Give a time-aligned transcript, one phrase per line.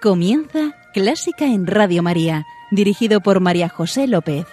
[0.00, 4.44] Comienza Clásica en Radio María, dirigido por María José López.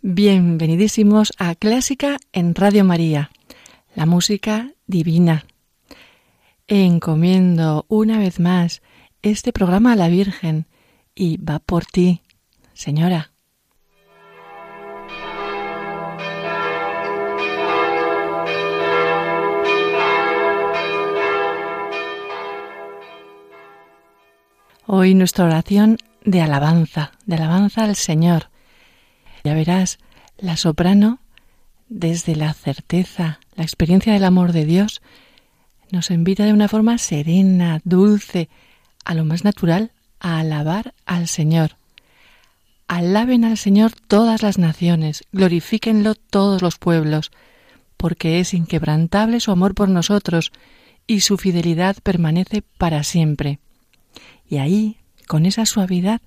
[0.00, 3.30] Bienvenidísimos a Clásica en Radio María,
[3.94, 5.44] la música divina.
[6.68, 8.80] Encomiendo una vez más
[9.30, 10.66] este programa a la Virgen
[11.14, 12.22] y va por ti,
[12.74, 13.32] señora.
[24.86, 28.50] Hoy nuestra oración de alabanza, de alabanza al Señor.
[29.42, 29.98] Ya verás,
[30.38, 31.18] la soprano,
[31.88, 35.02] desde la certeza, la experiencia del amor de Dios,
[35.90, 38.48] nos invita de una forma serena, dulce,
[39.06, 41.76] a lo más natural, a alabar al Señor.
[42.88, 47.30] Alaben al Señor todas las naciones, glorifíquenlo todos los pueblos,
[47.96, 50.52] porque es inquebrantable su amor por nosotros
[51.06, 53.60] y su fidelidad permanece para siempre.
[54.48, 54.98] Y ahí,
[55.28, 56.20] con esa suavidad,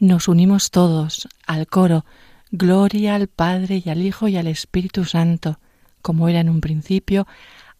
[0.00, 2.04] nos unimos todos al coro,
[2.50, 5.60] Gloria al Padre y al Hijo y al Espíritu Santo,
[6.02, 7.28] como era en un principio,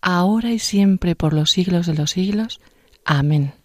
[0.01, 2.61] ahora y siempre por los siglos de los siglos.
[3.05, 3.60] Amén.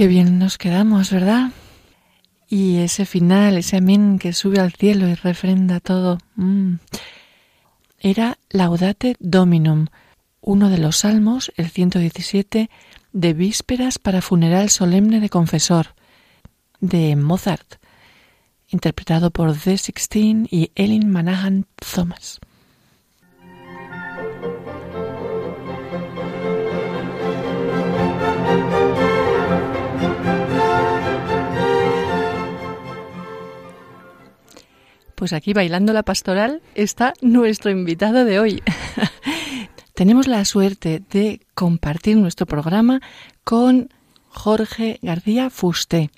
[0.00, 1.50] Qué bien nos quedamos, ¿verdad?
[2.48, 6.16] Y ese final, ese amén que sube al cielo y refrenda todo.
[6.36, 6.76] Mm.
[7.98, 9.88] Era Laudate Dominum,
[10.40, 12.70] uno de los salmos, el 117,
[13.12, 15.88] de vísperas para funeral solemne de confesor,
[16.80, 17.74] de Mozart,
[18.68, 22.40] interpretado por The Sixteen y Ellen Manahan Thomas.
[35.20, 38.62] Pues aquí bailando la pastoral está nuestro invitado de hoy.
[39.94, 43.02] Tenemos la suerte de compartir nuestro programa
[43.44, 43.90] con
[44.28, 46.08] Jorge García Fusté.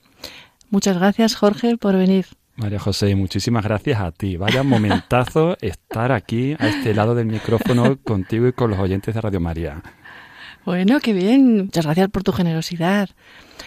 [0.71, 2.27] Muchas gracias, Jorge, por venir.
[2.55, 4.37] María José, muchísimas gracias a ti.
[4.37, 9.21] Vaya momentazo estar aquí a este lado del micrófono contigo y con los oyentes de
[9.21, 9.83] Radio María.
[10.65, 11.65] Bueno, qué bien.
[11.65, 13.11] Muchas gracias por tu generosidad.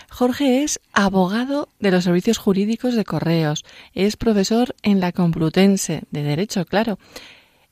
[0.09, 6.23] Jorge es abogado de los servicios jurídicos de correos, es profesor en la Complutense de
[6.23, 6.99] Derecho, claro,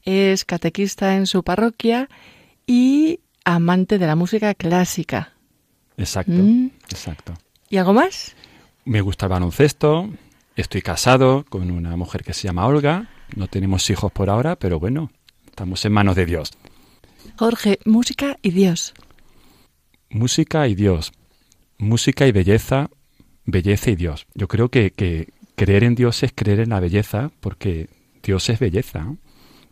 [0.04, 2.10] es catequista en su parroquia
[2.68, 5.34] y amante de la música clásica.
[5.98, 6.72] Exacto, mm.
[6.90, 7.34] exacto.
[7.70, 8.36] ¿Y algo más?
[8.86, 10.10] Me gusta el baloncesto,
[10.56, 14.80] estoy casado con una mujer que se llama Olga, no tenemos hijos por ahora, pero
[14.80, 15.12] bueno,
[15.46, 16.52] estamos en manos de Dios.
[17.38, 18.94] Jorge, música y Dios.
[20.14, 21.12] Música y Dios
[21.84, 22.90] música y belleza,
[23.46, 24.26] belleza y Dios.
[24.34, 24.94] Yo creo que,
[25.56, 27.90] creer en Dios es creer en la belleza, porque
[28.24, 29.16] Dios es belleza.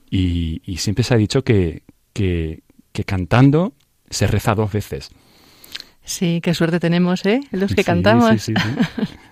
[0.09, 1.83] Y, siempre se ha dicho que,
[2.13, 2.61] que,
[3.05, 3.73] cantando
[4.09, 5.09] se reza dos veces.
[6.03, 7.41] Sí, qué suerte tenemos, ¿eh?
[7.51, 8.41] Los que cantamos.
[8.41, 8.63] Sí, sí,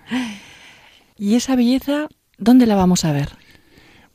[1.18, 2.08] ¿Y esa belleza,
[2.38, 3.30] dónde la vamos a ver?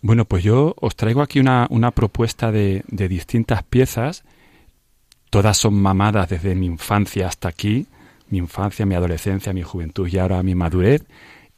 [0.01, 4.25] Bueno, pues yo os traigo aquí una, una propuesta de, de distintas piezas.
[5.35, 7.89] Todas son mamadas desde mi infancia hasta aquí
[8.29, 11.03] mi infancia, mi adolescencia, mi juventud y ahora mi madurez,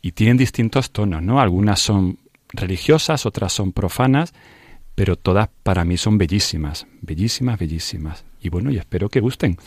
[0.00, 1.42] y tienen distintos tonos, ¿no?
[1.42, 2.18] Algunas son
[2.48, 4.32] religiosas, otras son profanas,
[4.94, 8.24] pero todas para mí son bellísimas, bellísimas, bellísimas.
[8.40, 9.58] Y bueno, y espero que gusten.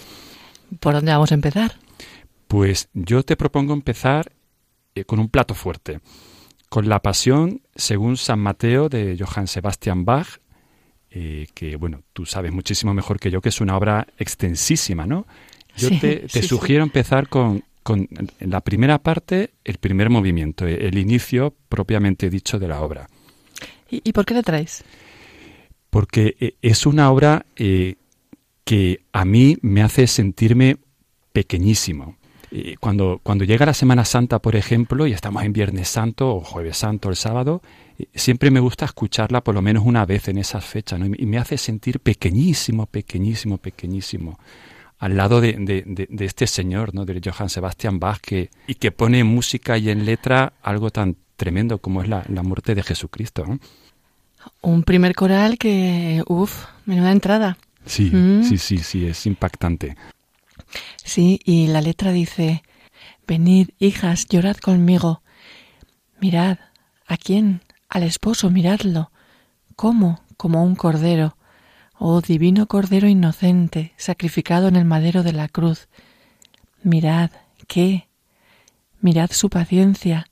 [0.79, 1.75] ¿Por dónde vamos a empezar?
[2.47, 4.31] Pues yo te propongo empezar
[4.95, 5.99] eh, con un plato fuerte,
[6.67, 10.39] con la Pasión según San Mateo de Johann Sebastian Bach,
[11.11, 15.25] eh, que bueno, tú sabes muchísimo mejor que yo que es una obra extensísima, ¿no?
[15.75, 17.63] Yo te, sugiero empezar con,
[18.39, 23.07] la primera parte, el primer movimiento, el inicio propiamente dicho de la obra.
[23.89, 24.83] ¿Y, por qué la traes?
[25.89, 27.95] Porque eh, es una obra eh,
[28.63, 30.77] que a mí me hace sentirme
[31.31, 32.17] pequeñísimo.
[32.51, 36.41] Eh, cuando, cuando llega la Semana Santa, por ejemplo, y estamos en Viernes Santo o
[36.41, 37.61] Jueves Santo o el sábado,
[38.13, 41.57] siempre me gusta escucharla por lo menos una vez en esas fechas, y me hace
[41.57, 44.39] sentir pequeñísimo, pequeñísimo, pequeñísimo
[44.99, 47.05] al lado de, de, este señor, ¿no?
[47.05, 51.15] de Johann Sebastian Bach, que, y que pone en música y en letra algo tan
[51.37, 53.45] tremendo como es la, muerte de Jesucristo.
[54.61, 57.57] Un primer coral que, uff, menuda entrada.
[57.85, 58.43] Sí, mm.
[58.43, 59.95] sí, sí, sí, es impactante.
[60.97, 62.61] Sí, y la letra dice,
[63.25, 65.21] venid, hijas, llorad conmigo.
[66.19, 66.57] Mirad,
[67.07, 67.61] ¿a quién?
[67.89, 69.11] Al esposo, miradlo.
[69.75, 70.21] ¿Cómo?
[70.37, 71.35] Como un cordero
[72.01, 75.89] Oh divino Cordero inocente, sacrificado en el madero de la cruz,
[76.81, 77.29] mirad,
[77.67, 78.07] ¿qué?
[79.01, 80.27] Mirad su paciencia.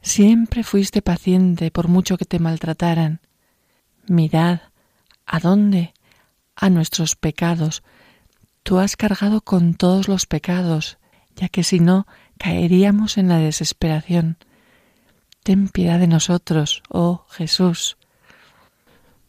[0.00, 3.18] Siempre fuiste paciente por mucho que te maltrataran.
[4.06, 4.60] Mirad,
[5.26, 5.92] ¿a dónde?
[6.54, 7.82] A nuestros pecados.
[8.62, 10.98] Tú has cargado con todos los pecados,
[11.34, 12.06] ya que si no,
[12.38, 14.36] caeríamos en la desesperación.
[15.42, 17.96] Ten piedad de nosotros, oh Jesús.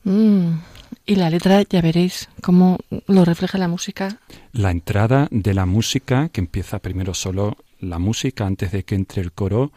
[0.04, 0.60] Mm,
[1.06, 2.78] y la letra, ya veréis cómo
[3.08, 4.20] lo refleja la música.
[4.52, 9.22] La entrada de la música, que empieza primero solo la música antes de que entre
[9.22, 9.72] el coro,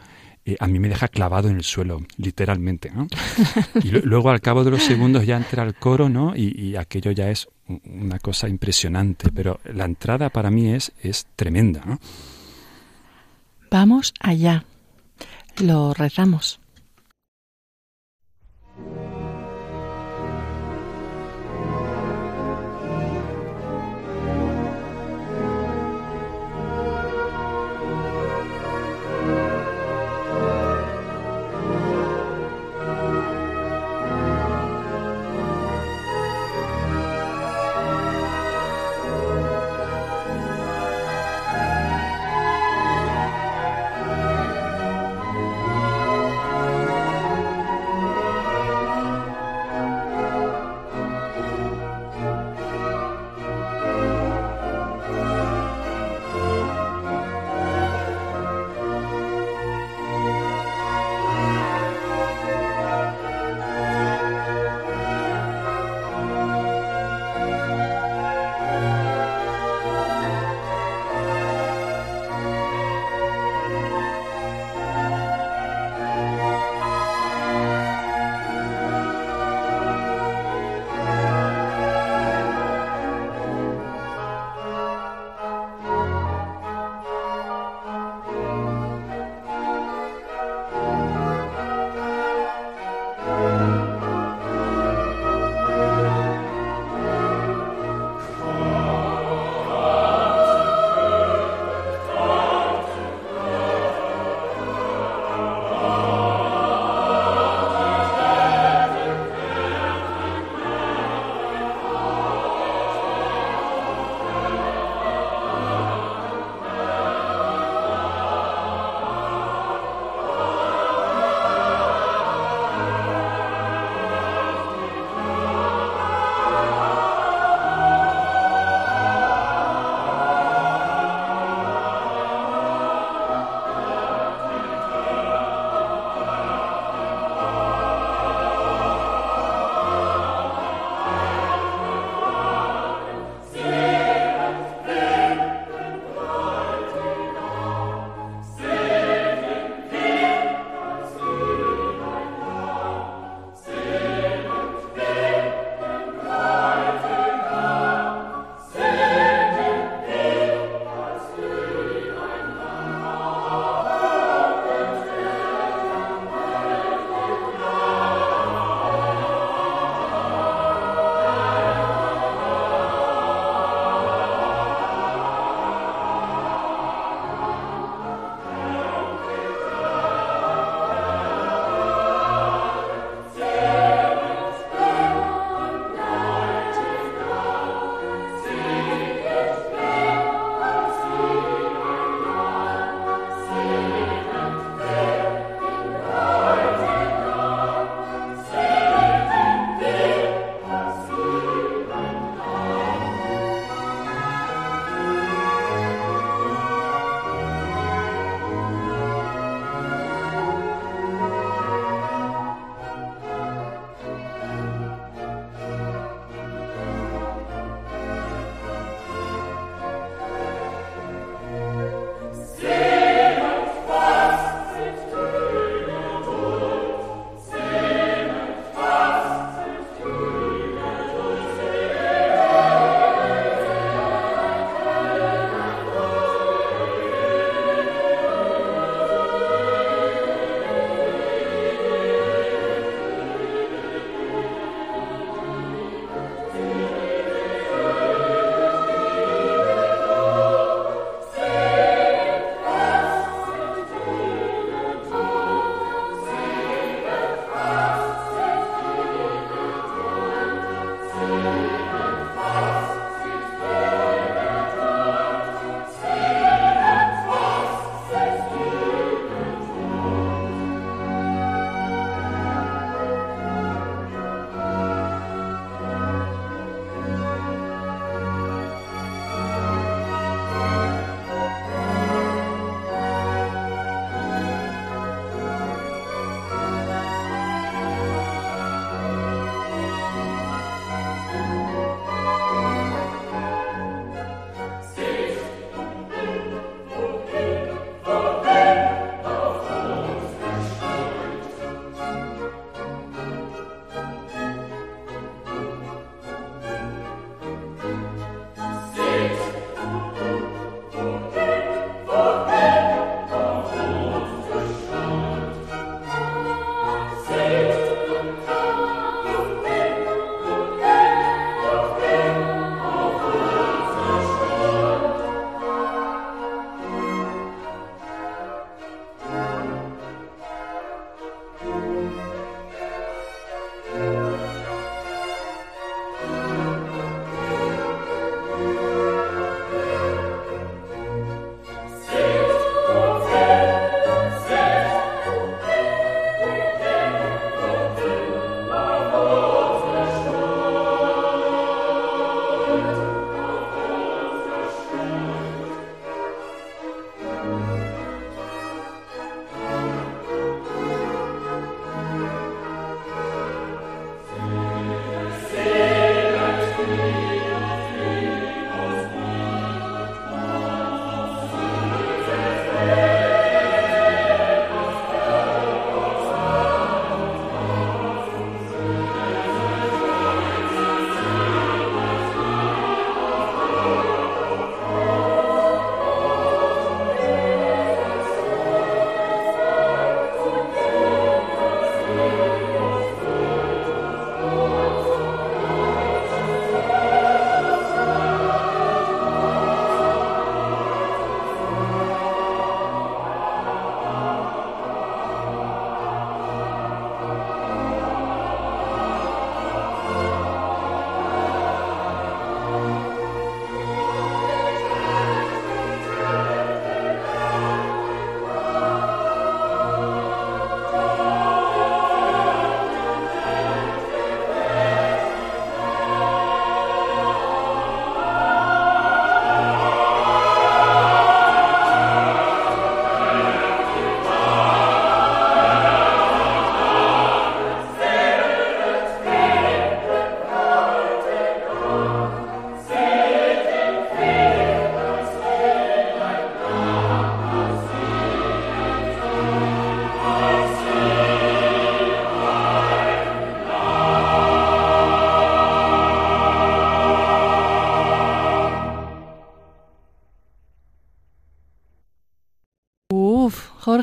[0.45, 2.91] eh, a mí me deja clavado en el suelo, literalmente.
[3.83, 6.33] y luego al cabo de los segundos ya entra el coro, ¿no?
[6.35, 9.29] Y, aquello ya es una cosa impresionante.
[9.33, 11.99] Pero la entrada para mí es, es tremenda.
[13.69, 14.63] Vamos allá.
[15.59, 16.59] Lo rezamos.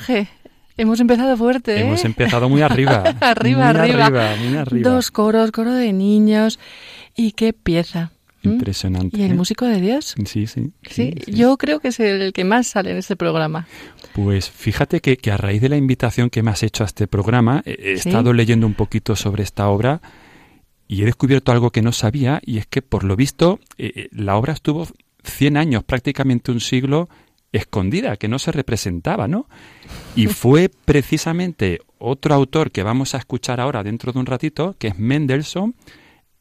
[0.06, 0.28] Jorge,
[0.76, 1.76] hemos empezado fuerte.
[1.76, 1.80] ¿eh?
[1.80, 3.02] Hemos empezado muy arriba.
[3.20, 4.06] arriba, muy arriba.
[4.06, 4.36] arriba.
[4.36, 4.90] Muy arriba.
[4.90, 6.58] Dos coros, coro de niños.
[7.16, 8.10] Y qué pieza.
[8.42, 9.16] Impresionante.
[9.18, 9.34] ¿Y el ¿eh?
[9.34, 10.14] músico de Dios?
[10.26, 10.72] Sí, sí.
[10.90, 13.66] Sí, yo creo que es el que más sale en este programa.
[14.12, 17.06] Pues fíjate que, que a raíz de la invitación que me has hecho a este
[17.06, 18.10] programa, he, he Sí.
[18.10, 20.02] estado leyendo un poquito sobre esta obra
[20.86, 24.36] y he descubierto algo que no sabía y es que por lo visto eh, la
[24.36, 24.86] obra estuvo
[25.24, 27.08] 100 años, prácticamente un siglo,
[27.54, 29.46] escondida, que no se representaba, ¿no?
[30.16, 34.88] Y fue precisamente otro autor que vamos a escuchar ahora dentro de un ratito, que
[34.88, 35.74] es Mendelssohn,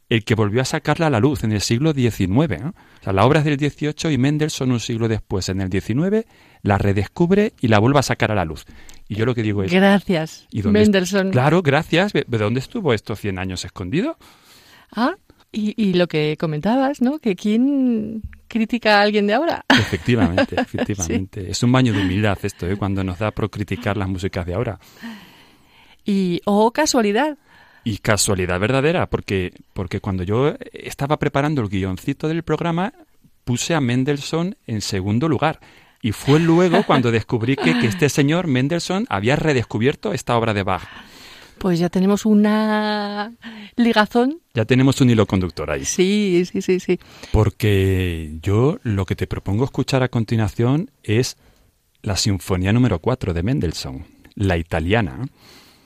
[0.09, 2.27] el que volvió a sacarla a la luz en el siglo XIX.
[2.27, 2.69] ¿no?
[2.69, 6.25] O sea, la obra es del XVIII y Mendelssohn un siglo después, en el XIX,
[6.63, 8.65] la redescubre y la vuelve a sacar a la luz.
[9.07, 9.71] Y yo lo que digo es...
[9.71, 11.31] Gracias, ¿y dónde Mendelssohn.
[11.31, 12.13] Claro, gracias.
[12.13, 14.17] ¿De de dónde estuvo estos 100 años escondido?
[14.91, 15.15] Ah,
[15.51, 17.19] y, y lo que comentabas, ¿no?
[17.19, 19.65] Que quién critica a alguien de ahora.
[19.69, 21.49] Efectivamente, efectivamente.
[21.49, 22.77] Es un baño de humildad esto, ¿eh?
[22.77, 24.79] cuando nos da por criticar las músicas de ahora.
[26.05, 27.35] Y, oh, casualidad.
[27.83, 32.93] Y casualidad verdadera, porque, porque cuando yo estaba preparando el guioncito del programa,
[33.43, 35.59] puse a Mendelssohn en segundo lugar.
[36.01, 40.61] Y fue luego cuando descubrí que, que este señor Mendelssohn había redescubierto esta obra de
[40.61, 40.83] Bach.
[41.63, 43.31] Pues ya tenemos una
[43.77, 44.41] ligazón.
[44.53, 45.85] Ya tenemos un hilo conductor ahí.
[45.85, 46.99] Sí, sí, sí, sí.
[47.31, 51.37] Porque yo lo que te propongo escuchar a continuación es
[52.01, 55.25] la Sinfonía número 4 de Mendelssohn, la italiana.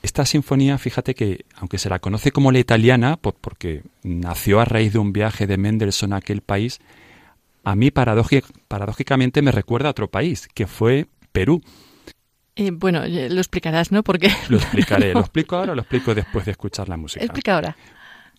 [0.02, 4.64] Esta sinfonía, fíjate que, aunque se la conoce como la italiana, por- porque nació a
[4.64, 6.80] raíz de un viaje de Mendelssohn a aquel país,
[7.62, 11.62] a mí paradóji- paradójicamente me recuerda a otro país, que fue Perú.
[12.58, 14.02] Eh, bueno, lo explicarás, ¿no?
[14.02, 14.30] Porque...
[14.48, 15.14] Lo explicaré.
[15.14, 17.24] ¿Lo explico ahora o lo explico después de escuchar la música?
[17.24, 17.76] Explica ahora.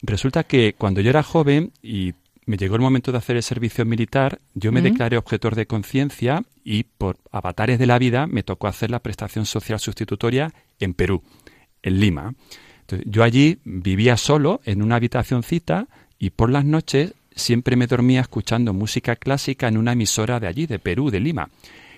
[0.01, 2.13] Resulta que cuando yo era joven y
[2.45, 6.43] me llegó el momento de hacer el servicio militar, yo me declaré objetor de conciencia
[6.65, 11.23] y por avatares de la vida me tocó hacer la prestación social sustitutoria en Perú,
[11.81, 12.33] en Lima.
[12.81, 18.21] Entonces, yo allí vivía solo en una habitacioncita y por las noches siempre me dormía
[18.21, 21.49] escuchando música clásica en una emisora de allí, de Perú, de Lima.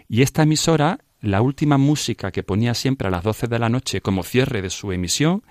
[0.07, 4.01] Y esta emisora, la última música que ponía siempre a las 12 de la noche
[4.01, 5.43] como cierre de su emisión,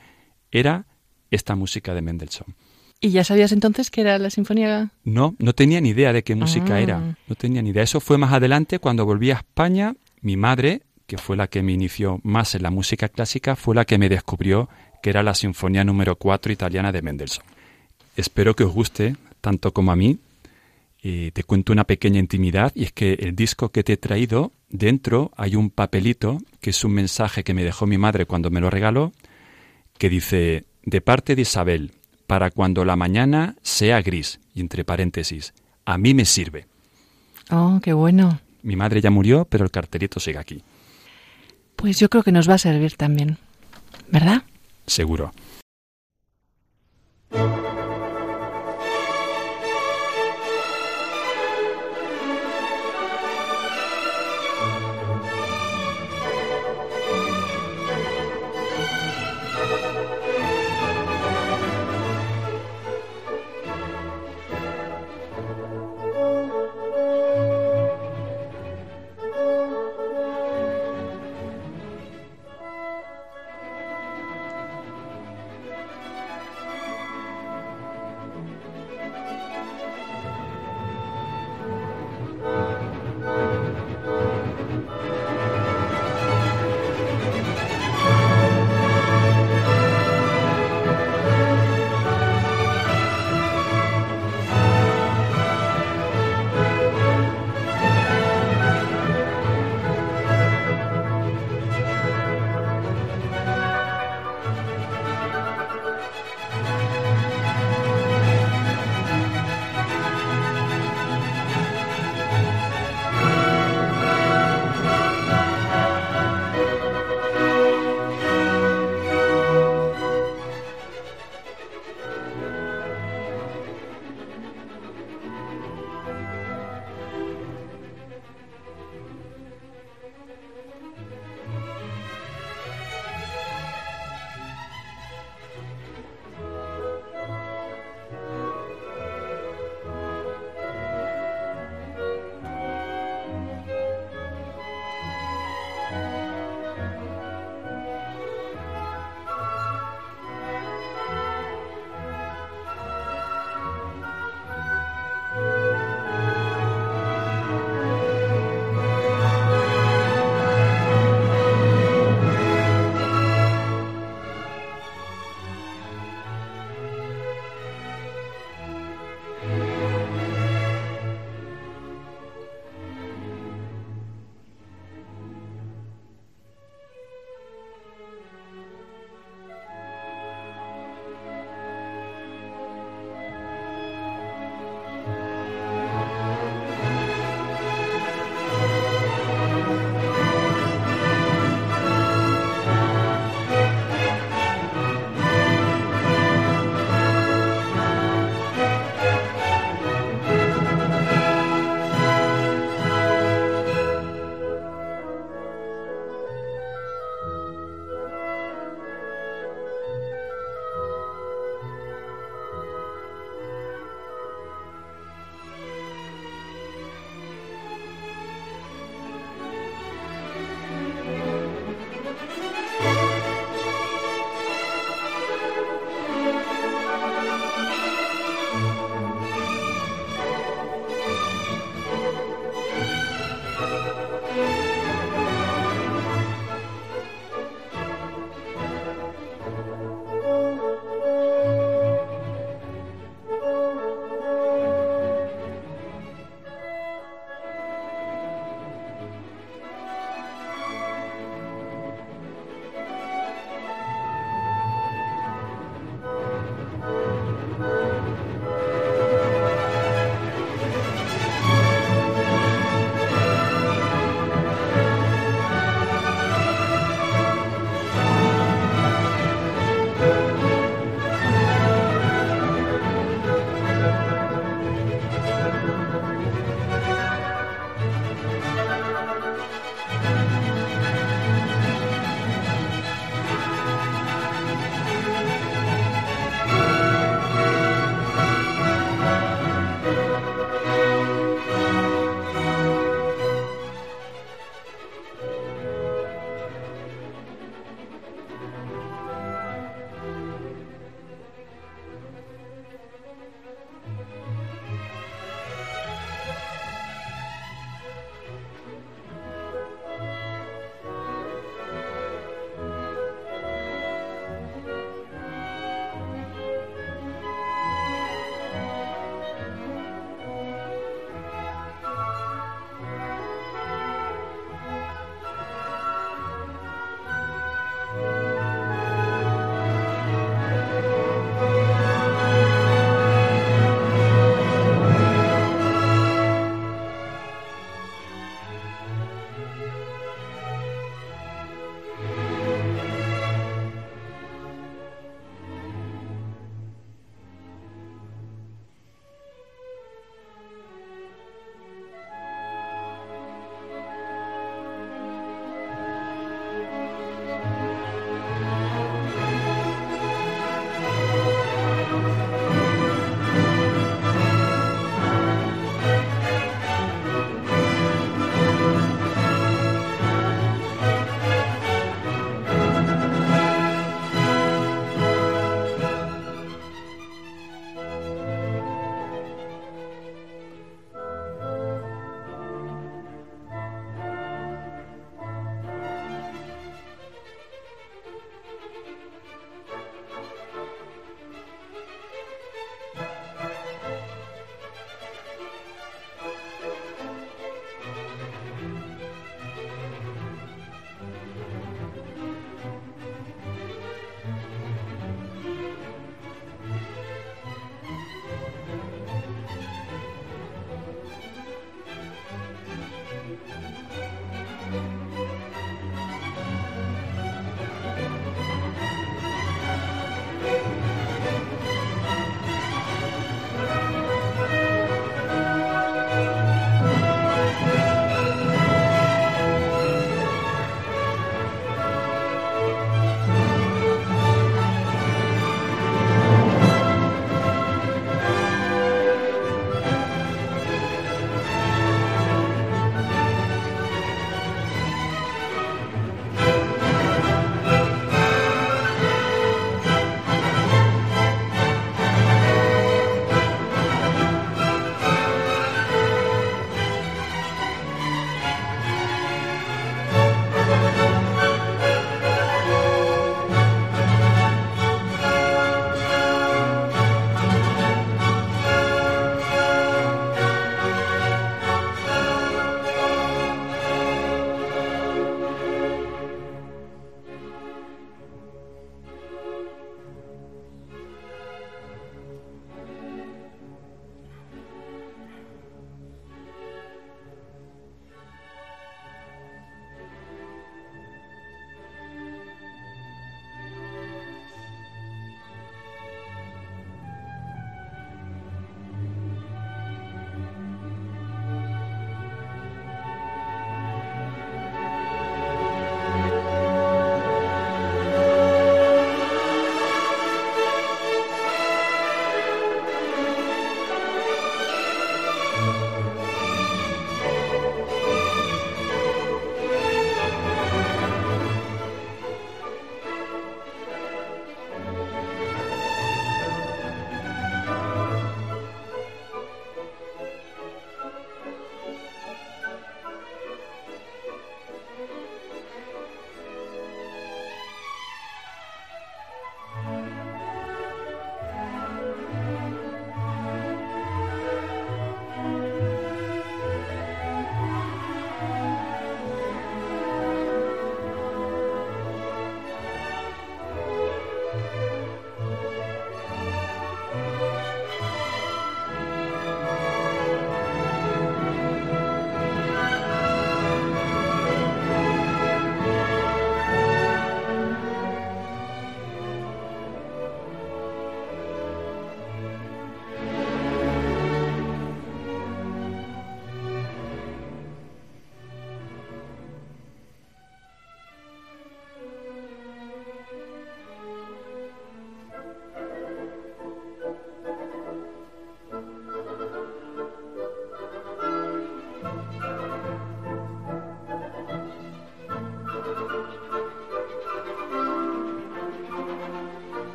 [0.51, 0.87] era
[1.31, 2.55] esta música de Mendelssohn.
[3.01, 4.91] ¿Y ya sabías entonces que era la sinfonía?
[5.05, 6.81] No, no tenía ni idea de qué música Ah.
[6.81, 7.17] era.
[7.29, 7.83] No tenía ni idea.
[7.83, 9.95] Eso fue más adelante cuando volví a España.
[10.21, 13.87] Mi madre, que fue la que me inició más en la música clásica, fue la
[13.87, 14.69] que me descubrió
[15.03, 17.45] que era la Sinfonía número 4 italiana de Mendelssohn.
[18.17, 20.19] Espero que os guste tanto como a mí.
[21.03, 24.53] Eh, te cuento una pequeña intimidad y es que el disco que te he traído,
[24.69, 28.61] dentro hay un papelito que es un mensaje que me dejó mi madre cuando me
[28.61, 29.13] lo regaló,
[29.97, 31.93] que dice, de parte de Isabel,
[32.27, 35.55] para cuando la mañana sea gris, y entre paréntesis,
[35.87, 36.67] a mí me sirve.
[37.51, 38.41] Oh, qué bueno.
[38.63, 40.63] Mi madre ya murió, pero el cartelito sigue aquí,
[41.77, 43.39] Pues yo creo que nos va a servir también.
[44.09, 44.43] ¿Verdad?
[44.87, 45.33] seguro.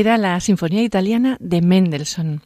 [0.00, 2.42] Era la Sinfonía Italiana de Mendelssohn.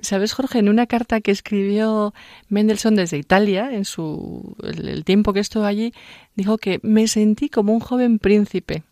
[0.00, 2.14] Sabes, Jorge, en una carta que escribió
[2.48, 5.92] Mendelssohn desde Italia, en su el, tiempo que estuvo allí,
[6.36, 8.84] dijo que me sentí como un joven príncipe.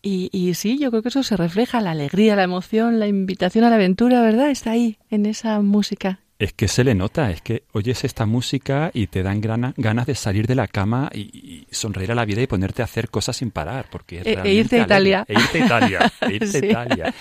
[0.00, 3.64] Y, y, sí, yo creo que eso se refleja, la alegría, la emoción, la invitación
[3.64, 4.50] a la aventura, ¿verdad?
[4.50, 8.90] Está ahí, en esa música es que se le nota, es que oyes esta música
[8.92, 12.48] y te dan ganas de salir de la cama y, sonreír a la vida y
[12.48, 15.24] ponerte a hacer cosas sin parar, porque es e, e irte a Italia.
[15.28, 16.12] E irte a Italia.
[16.28, 17.14] E irte a Italia.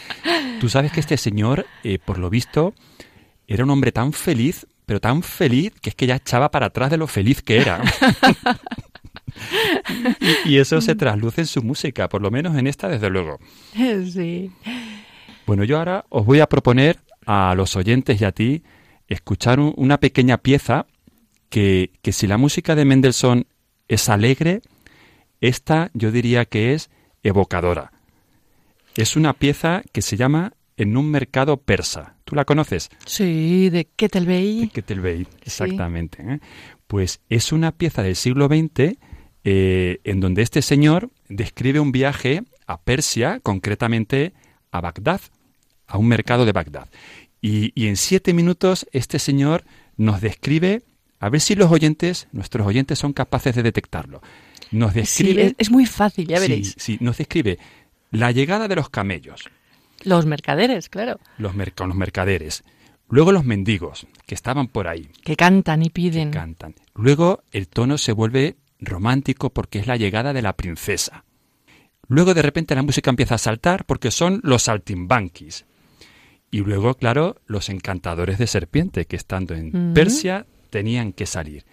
[0.60, 2.74] Tú sabes que este señor, eh, por lo visto,
[3.48, 6.90] era un hombre tan feliz, pero tan feliz que es que ya echaba para atrás
[6.90, 7.80] de lo feliz que era.
[10.46, 13.40] y, y, eso se trasluce en su música, por lo menos en esta, desde luego.
[14.12, 14.52] Sí.
[15.46, 18.64] Bueno, yo ahora os voy a proponer a los oyentes y a ti
[19.14, 20.86] escuchar una pequeña pieza
[21.50, 23.46] que, que si la música de Mendelssohn
[23.88, 24.62] es alegre,
[25.42, 26.90] esta yo diría que es
[27.24, 27.92] evocadora.
[28.96, 32.16] Es una pieza que se llama En un mercado persa.
[32.24, 32.90] ¿Tú la conoces?
[33.06, 34.62] Sí, de Ketelbey.
[34.62, 36.24] De Ketelbey, exactamente.
[36.24, 36.40] ¿eh?
[36.88, 38.98] Pues es una pieza del siglo XX
[39.44, 44.34] eh, en donde este señor describe un viaje a Persia, concretamente
[44.72, 45.22] a Bagdad,
[45.88, 46.88] a un mercado de Bagdad.
[47.42, 49.64] Y, en siete minutos este señor
[49.98, 50.84] nos describe,
[51.20, 54.22] a ver si los oyentes, nuestros oyentes son capaces de detectarlo.
[54.72, 55.50] Nos describe...
[55.50, 56.76] Sí, es, muy fácil, ya veréis.
[56.78, 57.58] Sí, nos describe
[58.12, 59.50] la llegada de los camellos.
[60.04, 61.20] Los mercaderes, claro.
[61.38, 62.64] Los, los mercaderes.
[63.10, 65.10] Luego los mendigos, que estaban por ahí.
[65.24, 66.32] Que cantan y piden.
[66.32, 66.76] cantan.
[66.96, 71.26] Luego el tono se vuelve romántico porque es la llegada de la princesa.
[72.08, 75.66] Luego de repente la música empieza a saltar porque son los saltimbanquis.
[76.52, 81.66] Y luego, claro, los encantadores de serpiente, que estando en Persia tenían que salir.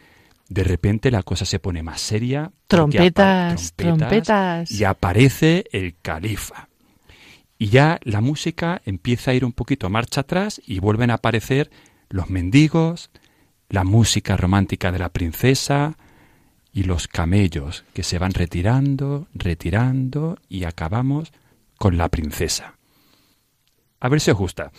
[0.49, 2.53] De repente la cosa se pone más seria.
[2.69, 6.69] Trompetas, trompetas, Y aparece el califa.
[7.59, 11.71] Y ya la música empieza a ir un poquito marcha atrás y vuelven a aparecer
[12.09, 13.11] los mendigos,
[13.69, 15.99] la música romántica de la princesa
[16.73, 21.33] y los camellos que se van retirando, retirando y acabamos
[21.77, 22.78] con la princesa.
[24.01, 24.71] A ver si os gusta.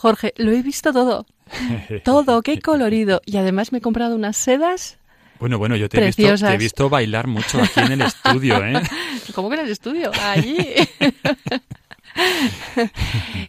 [0.00, 1.26] Jorge, lo he visto todo.
[2.04, 3.20] todo, qué colorido.
[3.26, 4.96] Y además me he comprado unas sedas.
[5.38, 8.64] Bueno, bueno, yo te he, visto, te he visto bailar mucho aquí en el estudio,
[8.64, 8.80] ¿eh?
[9.34, 10.10] ¿Cómo que en el estudio?
[10.22, 10.56] Allí.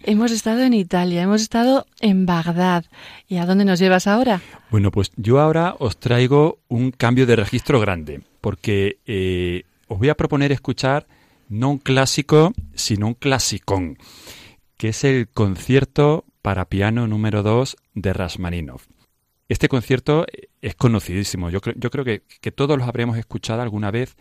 [0.03, 2.83] hemos estado en Italia, hemos estado en Bagdad.
[3.29, 4.41] ¿Y a dónde nos llevas ahora?
[4.71, 10.09] Bueno, pues yo ahora os traigo un cambio de registro grande, porque eh, os voy
[10.09, 11.07] a proponer escuchar
[11.47, 13.97] no un clásico, sino un clasicón,
[14.75, 18.81] que es el concierto para piano número 2 de Rasmaninov.
[19.49, 20.25] Este concierto
[20.61, 24.15] es conocidísimo, yo, creo, yo creo que, que todos los habremos escuchado alguna vez,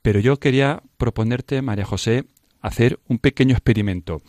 [0.00, 2.24] pero yo quería proponerte, María José,
[2.60, 4.22] hacer un pequeño experimento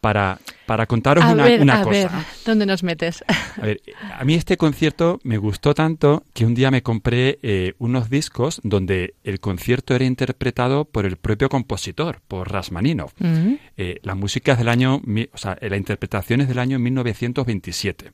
[0.00, 1.90] para, para contaros una, una a cosa.
[1.90, 2.10] Ver,
[2.46, 3.22] ¿dónde nos metes?
[3.28, 3.80] A ver,
[4.18, 8.60] a mí este concierto me gustó tanto que un día me compré eh, unos discos
[8.64, 13.10] donde el concierto era interpretado por el propio compositor, por Rasmaninov.
[13.18, 13.54] Mm.
[13.76, 18.12] Eh, la música es del año, o sea, la interpretación es del año 1927.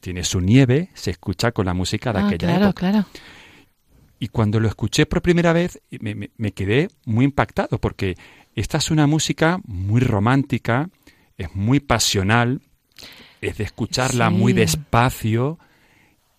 [0.00, 2.80] tiene su nieve, se escucha con la música de Ah, aquella claro, época.
[2.90, 3.06] claro.
[4.18, 8.16] Y cuando lo escuché por primera vez me, me- me quedé muy impactado porque
[8.54, 10.88] esta es una música muy romántica,
[11.38, 12.60] es muy pasional,
[13.40, 14.34] es de escucharla Sí.
[14.34, 15.58] muy despacio.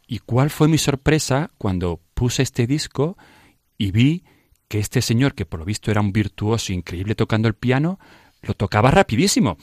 [0.07, 3.17] ¿Y cuál fue mi sorpresa cuando puse este disco
[3.77, 4.23] y vi
[4.67, 7.99] que este señor, que por lo visto era un virtuoso increíble tocando el piano,
[8.41, 9.57] lo tocaba rapidísimo?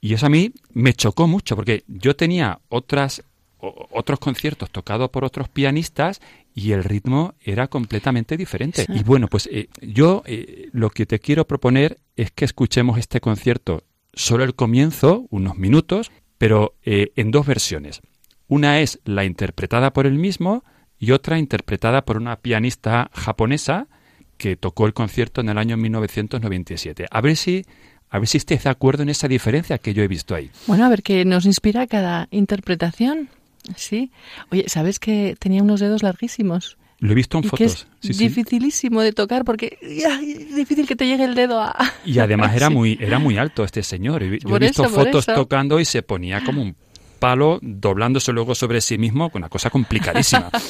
[0.00, 3.22] Y eso a mí me chocó mucho, porque yo tenía otras,
[3.58, 6.20] o- otros conciertos tocados por otros pianistas
[6.54, 8.84] y el ritmo era completamente diferente.
[8.84, 8.92] Sí.
[8.94, 13.20] Y bueno, pues eh, yo eh, lo que te quiero proponer es que escuchemos este
[13.20, 13.84] concierto
[14.14, 18.00] solo el comienzo, unos minutos, pero eh, en dos versiones.
[18.48, 20.64] Una es la interpretada por él mismo
[20.98, 23.88] y otra interpretada por una pianista japonesa
[24.36, 27.06] que tocó el concierto en el año 1997.
[27.10, 27.64] A ver si
[28.10, 30.50] a ver si estés de acuerdo en esa diferencia que yo he visto ahí.
[30.66, 33.30] Bueno, a ver qué nos inspira cada interpretación.
[33.74, 34.10] Sí.
[34.50, 36.76] Oye, ¿sabes que tenía unos dedos larguísimos?
[37.02, 37.66] Lo he visto en y que fotos.
[37.72, 38.28] es sí, sí.
[38.28, 39.76] dificilísimo de tocar porque
[40.08, 41.74] ay, es difícil que te llegue el dedo a...
[42.04, 44.22] Y además era muy era muy alto este señor.
[44.22, 46.76] Yo Por he visto eso, fotos tocando y se ponía como un
[47.18, 50.48] palo doblándose luego sobre sí mismo, con una cosa complicadísima.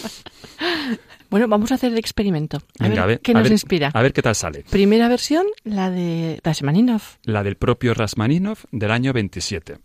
[1.31, 2.59] Bueno, vamos a hacer el experimento.
[2.79, 3.91] A Venga, ver, a ver, qué a nos ver- inspira.
[3.95, 4.65] A ver qué tal sale.
[4.69, 7.01] Primera versión, la de Rachmaninov.
[7.25, 9.79] La del propio Rasmaninov del año 27.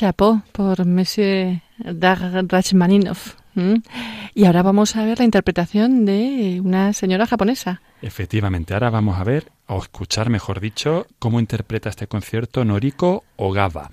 [0.00, 3.34] Chapeau por Monsieur Rachmaninoff.
[4.34, 7.82] Y ahora vamos a ver la interpretación de una señora japonesa.
[8.00, 13.90] Efectivamente, ahora vamos a ver, o escuchar, mejor dicho, cómo interpreta este concierto Noriko Ogawa.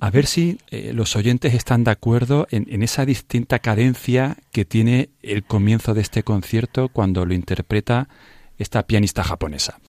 [0.00, 5.10] A ver si eh, los oyentes están de acuerdo en, esa distinta cadencia que tiene
[5.20, 8.08] el comienzo de este concierto cuando lo interpreta
[8.56, 9.80] esta pianista japonesa.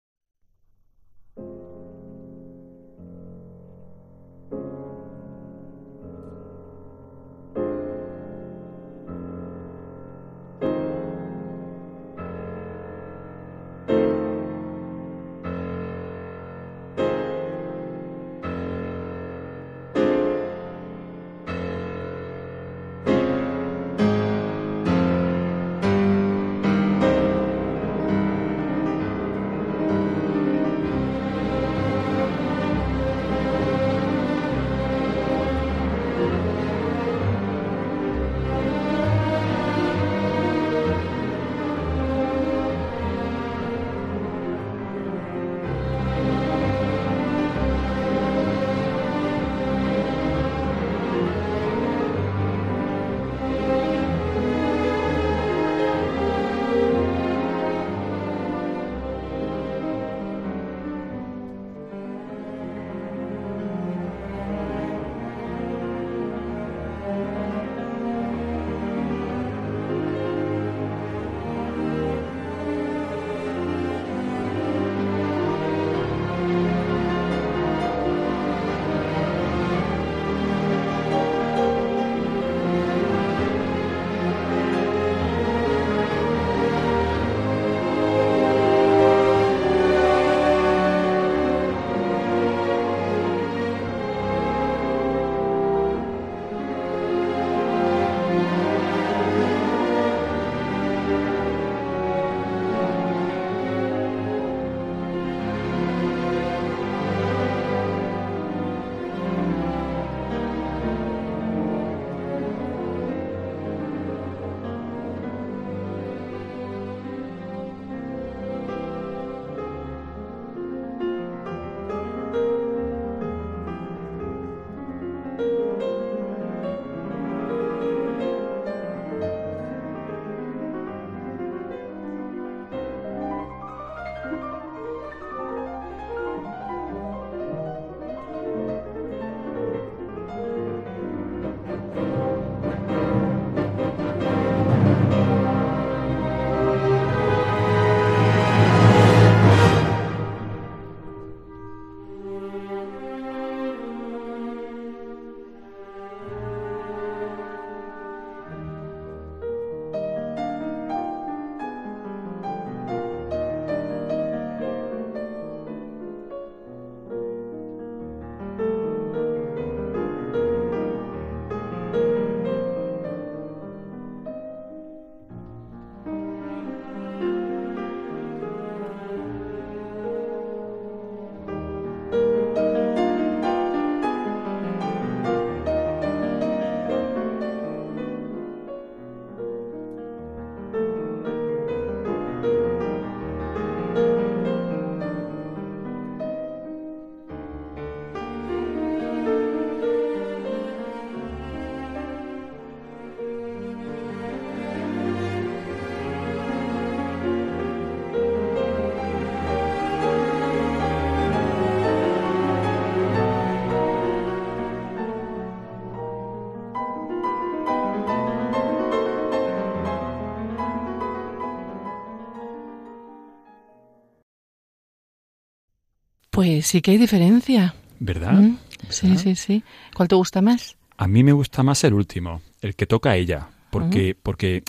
[226.35, 227.74] Pues sí que hay diferencia.
[228.01, 228.32] ¿Verdad?
[228.35, 228.59] Mm,
[228.91, 229.62] Sí, sí, sí.
[229.95, 230.76] ¿Cuál te gusta más?
[230.99, 234.62] A mí me gusta más el último, el que toca ella, porque, porque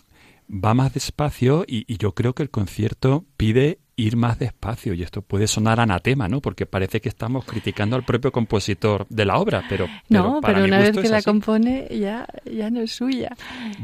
[0.49, 5.03] va más despacio y, y, yo creo que el concierto pide ir más despacio y
[5.03, 6.41] esto puede sonar anatema, ¿no?
[6.41, 10.55] Porque parece que estamos criticando al propio compositor de la obra, pero, pero no, para
[10.55, 11.25] pero una vez que la así.
[11.25, 13.35] compone ya ya no es suya.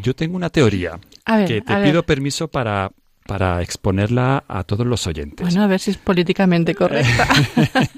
[0.02, 1.84] Yo tengo una teoría A ver, que te ver.
[1.84, 2.92] pido permiso para
[3.26, 5.46] para exponerla a todos los oyentes.
[5.46, 7.28] Bueno, a ver si es políticamente correcta.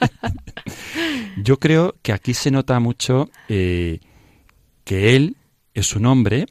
[1.37, 3.99] Yo creo que aquí se nota mucho eh,
[4.83, 5.37] que él
[5.73, 6.45] es un hombre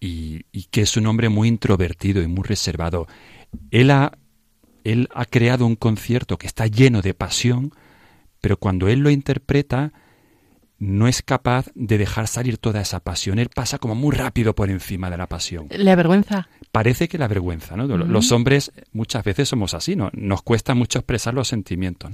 [0.00, 3.06] y, y que es un hombre muy introvertido y muy reservado.
[3.70, 4.12] Él ha,
[4.84, 7.72] él ha creado un concierto que está lleno de pasión,
[8.40, 9.92] pero cuando él lo interpreta,
[10.78, 13.38] no es capaz de dejar salir toda esa pasión.
[13.38, 15.66] Él pasa como muy rápido por encima de la pasión.
[15.70, 16.48] ¿Le avergüenza?
[16.70, 17.86] Parece que la vergüenza, ¿no?
[17.86, 20.10] Los hombres muchas veces somos así, ¿no?
[20.12, 22.12] Nos cuesta mucho expresar los sentimientos.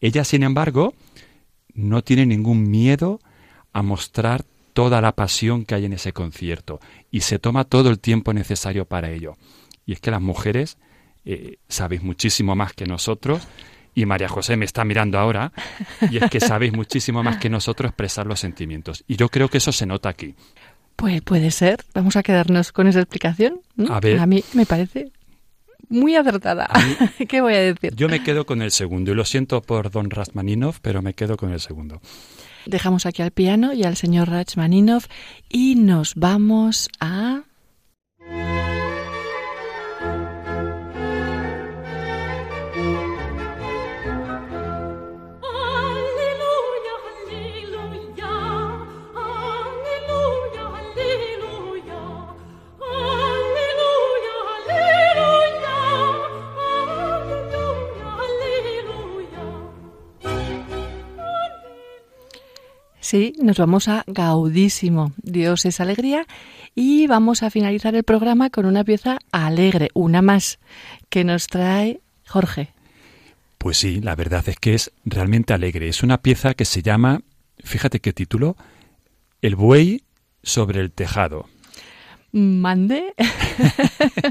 [0.00, 0.94] Ella, sin embargo,
[1.72, 3.20] no tiene ningún miedo
[3.72, 4.44] a mostrar
[4.74, 8.84] toda la pasión que hay en ese concierto y se toma todo el tiempo necesario
[8.84, 9.36] para ello.
[9.86, 10.76] Y es que las mujeres
[11.24, 13.42] eh, sabéis muchísimo más que nosotros
[13.94, 15.52] y María José me está mirando ahora
[16.10, 19.04] y es que sabéis muchísimo más que nosotros expresar los sentimientos.
[19.06, 20.34] Y yo creo que eso se nota aquí.
[20.96, 21.84] Pues puede ser.
[21.94, 23.60] Vamos a quedarnos con esa explicación.
[23.88, 24.18] A ver.
[24.18, 25.12] A mí me parece
[25.88, 26.68] muy acertada.
[27.28, 27.94] ¿Qué voy a decir?
[27.94, 31.36] Yo me quedo con el segundo y lo siento por don Rasmaninov, pero me quedo
[31.36, 32.00] con el segundo.
[32.66, 35.04] Dejamos aquí al piano y al señor Rachmaninov
[35.48, 37.42] y nos vamos a...
[63.12, 65.12] Sí, nos vamos a Gaudísimo.
[65.18, 66.24] Dios es alegría.
[66.74, 70.60] Y vamos a finalizar el programa con una pieza alegre, una más,
[71.10, 72.70] que nos trae Jorge.
[73.58, 75.90] Pues sí, la verdad es que es realmente alegre.
[75.90, 77.20] Es una pieza que se llama,
[77.62, 78.56] fíjate qué título,
[79.42, 80.04] El buey
[80.42, 81.50] sobre el tejado.
[82.32, 83.12] Mande.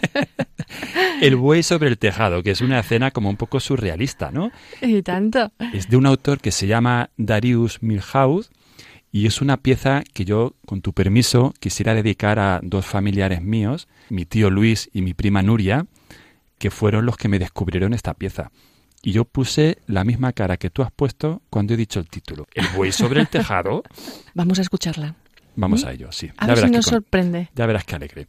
[1.22, 4.50] el buey sobre el tejado, que es una escena como un poco surrealista, ¿no?
[4.82, 5.52] Y tanto.
[5.72, 8.48] Es de un autor que se llama Darius Milhaud
[9.12, 13.88] y es una pieza que yo, con tu permiso, quisiera dedicar a dos familiares míos,
[14.10, 15.86] mi tío Luis y mi prima Nuria,
[16.58, 18.52] que fueron los que me descubrieron esta pieza.
[19.04, 22.46] Y yo puse la misma cara que tú has puesto cuando he dicho el título.
[22.54, 23.84] El buey sobre el tejado.
[24.34, 25.16] Vamos a escucharla.
[25.56, 25.88] Vamos ¿Mm?
[25.88, 26.30] a ello, sí.
[26.38, 27.50] A ver si nos sorprende.
[27.56, 28.28] Ya verás qué alegre.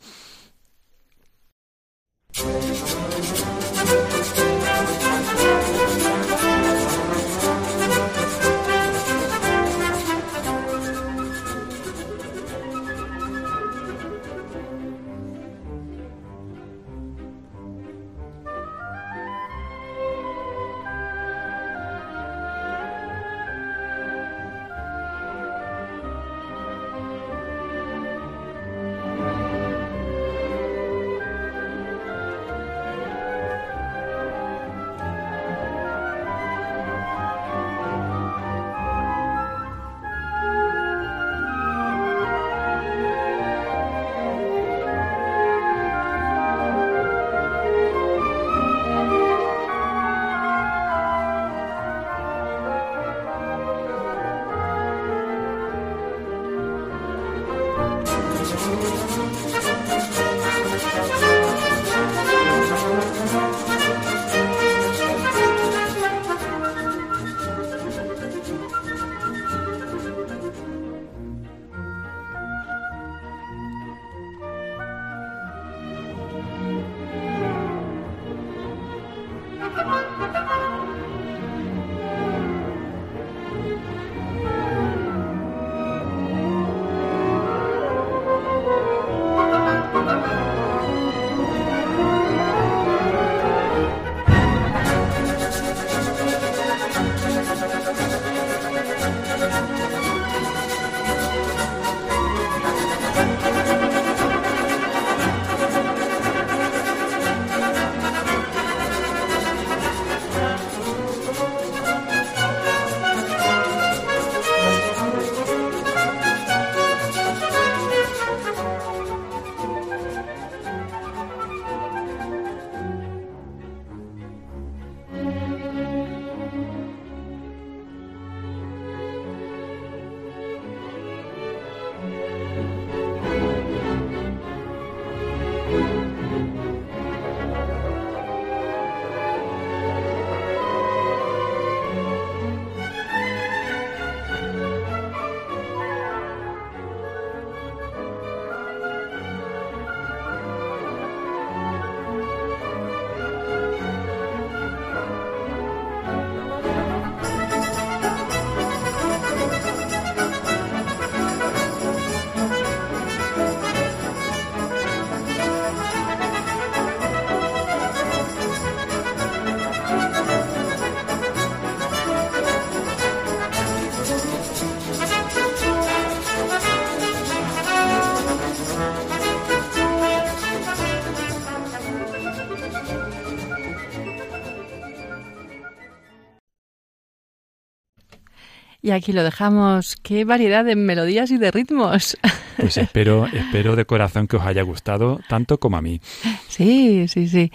[188.85, 189.97] Y aquí lo dejamos.
[190.03, 192.16] Qué variedad de melodías y de ritmos.
[192.55, 196.03] Pues espero, espero de corazón que os haya gustado tanto como a mí.
[196.49, 197.51] Sí, sí, sí.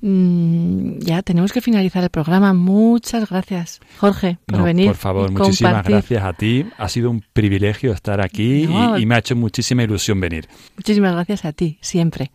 [0.00, 2.52] Mm, ya tenemos que finalizar el programa.
[2.52, 4.88] Muchas gracias, Jorge, por venir.
[4.88, 6.66] Por favor, muchísimas gracias a ti.
[6.76, 10.48] Ha sido un privilegio estar aquí y, y me ha hecho muchísima ilusión venir.
[10.76, 12.32] Muchísimas gracias a ti, siempre.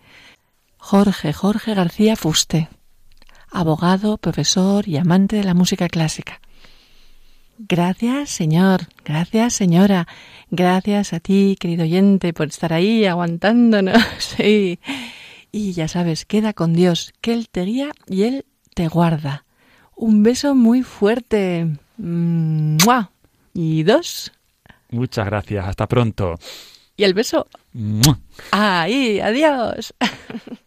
[0.78, 2.70] Jorge, Jorge García Fuste,
[3.52, 6.40] abogado, profesor y amante de la música clásica.
[7.58, 8.82] Gracias, señor.
[9.04, 10.08] Gracias, señora.
[10.52, 14.04] Gracias a ti, querido oyente, por estar ahí aguantándonos.
[14.20, 14.80] Sí.
[15.52, 18.46] Y ya sabes, queda con Dios, que Él te guía y Él
[18.76, 19.46] te guarda.
[19.96, 21.68] Un beso muy fuerte.
[21.98, 23.12] ¡Mua!
[23.54, 24.32] Y dos.
[24.92, 25.66] Muchas gracias.
[25.66, 26.36] Hasta pronto.
[26.96, 27.48] Y el beso.
[28.52, 29.94] Ahí, adiós.